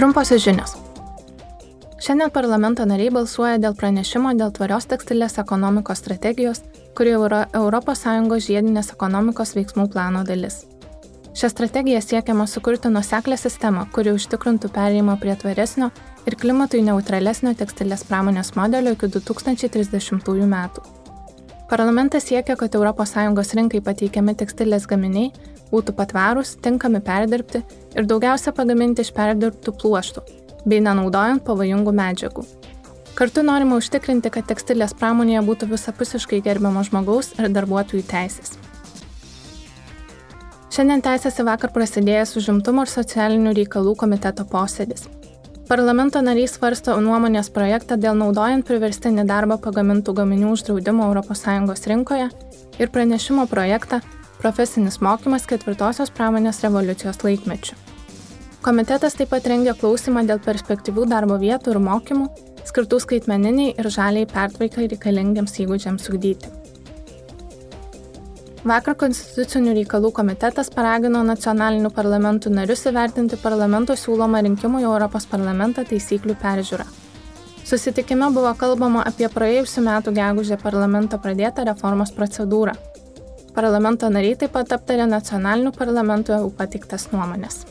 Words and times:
Trumposios 0.00 0.40
žinios. 0.42 0.70
Šiandien 2.00 2.30
parlamento 2.32 2.86
nariai 2.88 3.10
balsuoja 3.12 3.58
dėl 3.60 3.74
pranešimo 3.76 4.30
dėl 4.38 4.48
tvarios 4.56 4.86
tekstilės 4.88 5.34
ekonomikos 5.42 6.00
strategijos, 6.00 6.62
kuri 6.96 7.12
yra 7.18 7.42
ES 7.52 8.46
žiedinės 8.46 8.94
ekonomikos 8.94 9.52
veiksmų 9.58 9.90
plano 9.92 10.22
dalis. 10.24 10.62
Šią 11.36 11.50
strategiją 11.52 12.00
siekiama 12.00 12.46
sukurti 12.48 12.88
nuseklę 12.88 13.36
sistemą, 13.36 13.84
kuri 13.92 14.14
užtikrintų 14.16 14.70
perėjimą 14.72 15.18
prie 15.20 15.36
tvaresnio 15.36 15.90
ir 16.24 16.38
klimatui 16.40 16.80
neutralesnio 16.80 17.52
tekstilės 17.52 18.06
pramonės 18.08 18.54
modelio 18.56 18.96
iki 18.96 19.12
2030 19.18 20.48
metų. 20.56 20.99
Parlamentas 21.70 22.24
siekia, 22.26 22.56
kad 22.58 22.74
ES 22.74 23.54
rinkai 23.54 23.80
pateikiami 23.80 24.34
tekstilės 24.34 24.88
gaminiai 24.90 25.28
būtų 25.70 25.94
patvarūs, 25.94 26.56
tinkami 26.58 26.98
perdirbti 26.98 27.60
ir 27.94 28.08
daugiausia 28.10 28.50
pagaminti 28.50 29.04
iš 29.06 29.12
perdirbtų 29.14 29.76
pluoštų, 29.78 30.24
bei 30.66 30.80
nenaudojant 30.82 31.44
pavojingų 31.46 31.92
medžiagų. 31.94 32.42
Kartu 33.14 33.44
norima 33.46 33.78
užtikrinti, 33.78 34.32
kad 34.34 34.48
tekstilės 34.50 34.96
pramonėje 34.98 35.44
būtų 35.46 35.70
visapusiškai 35.70 36.42
gerbiamo 36.42 36.82
žmogaus 36.88 37.30
ir 37.38 37.50
darbuotojų 37.54 38.02
teisės. 38.10 38.58
Šiandien 40.74 41.06
tęsiasi 41.06 41.46
vakar 41.46 41.70
prasidėjęs 41.74 42.34
užimtumo 42.40 42.82
ir 42.82 42.90
socialinių 42.90 43.54
reikalų 43.60 43.94
komiteto 44.02 44.42
posėdis. 44.42 45.06
Parlamento 45.70 46.18
nariai 46.18 46.48
svarsto 46.50 46.96
nuomonės 46.98 47.46
projektą 47.54 47.94
dėl 47.94 48.16
naudojant 48.18 48.66
priverstinį 48.66 49.22
darbą 49.28 49.54
pagamintų 49.62 50.16
gaminių 50.18 50.56
uždraudimo 50.56 51.06
ES 51.20 51.86
rinkoje 51.92 52.26
ir 52.80 52.90
pranešimo 52.90 53.46
projektą 53.46 54.00
Profesinis 54.40 55.02
mokymas 55.04 55.44
ketvirtosios 55.44 56.10
pramonės 56.16 56.62
revoliucijos 56.64 57.20
laikmečių. 57.22 57.74
Komitetas 58.64 59.14
taip 59.18 59.30
pat 59.30 59.46
rengia 59.52 59.74
klausimą 59.76 60.24
dėl 60.26 60.40
perspektyvių 60.42 61.04
darbo 61.12 61.36
vietų 61.38 61.74
ir 61.74 61.80
mokymų, 61.84 62.30
skirtų 62.70 63.02
skaitmeniniai 63.04 63.74
ir 63.76 63.90
žaliai 63.92 64.26
pertvaikai 64.32 64.88
reikalingiams 64.94 65.60
įgūdžiams 65.60 66.10
ugdyti. 66.10 66.59
Vakar 68.64 68.96
Konstitucinių 69.00 69.72
reikalų 69.78 70.10
komitetas 70.12 70.68
paragino 70.74 71.22
nacionalinių 71.24 71.88
parlamentų 71.96 72.52
narius 72.52 72.84
įvertinti 72.90 73.38
parlamento 73.40 73.96
siūlomą 73.96 74.42
rinkimų 74.44 74.82
į 74.82 74.88
Europos 74.90 75.24
parlamentą 75.30 75.86
taisyklių 75.88 76.36
peržiūrą. 76.42 76.84
Susitikime 77.64 78.28
buvo 78.34 78.52
kalbama 78.60 79.06
apie 79.08 79.28
praėjusiu 79.32 79.84
metu 79.86 80.12
gegužę 80.12 80.60
parlamento 80.60 81.18
pradėtą 81.22 81.64
reformos 81.70 82.12
procedūrą 82.12 82.76
Parlamento 83.54 84.06
nariai 84.14 84.36
taip 84.38 84.52
pat 84.54 84.70
aptarė 84.76 85.08
nacionalinių 85.10 85.72
parlamentų 85.74 86.36
EU 86.36 86.50
pateiktas 86.58 87.08
nuomonės. 87.10 87.64